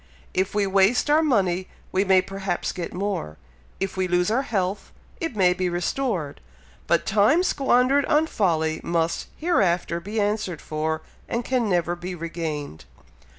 If 0.33 0.55
we 0.55 0.65
waste 0.65 1.11
our 1.11 1.21
money, 1.21 1.67
we 1.91 2.03
may 2.03 2.23
perhaps 2.23 2.71
get 2.71 2.91
more 2.91 3.37
if 3.79 3.95
we 3.95 4.07
lose 4.07 4.31
our 4.31 4.41
health, 4.41 4.91
it 5.19 5.35
may 5.35 5.53
be 5.53 5.69
restored 5.69 6.41
but 6.87 7.05
time 7.05 7.43
squandered 7.43 8.05
on 8.05 8.25
folly, 8.25 8.81
must 8.83 9.27
hereafter 9.37 9.99
be 9.99 10.19
answered 10.19 10.59
for, 10.59 11.03
and 11.29 11.45
can 11.45 11.69
never 11.69 11.95
be 11.95 12.15
regained. 12.15 12.85